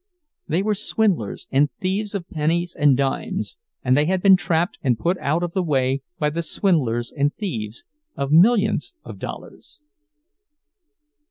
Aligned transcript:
They 0.47 0.63
were 0.63 0.73
swindlers 0.73 1.47
and 1.51 1.69
thieves 1.79 2.15
of 2.15 2.27
pennies 2.27 2.73
and 2.73 2.97
dimes, 2.97 3.57
and 3.83 3.95
they 3.95 4.05
had 4.07 4.19
been 4.19 4.35
trapped 4.35 4.79
and 4.81 4.97
put 4.97 5.15
out 5.19 5.43
of 5.43 5.53
the 5.53 5.61
way 5.61 6.01
by 6.17 6.31
the 6.31 6.41
swindlers 6.41 7.11
and 7.15 7.35
thieves 7.35 7.83
of 8.15 8.31
millions 8.31 8.95
of 9.03 9.19
dollars. 9.19 9.83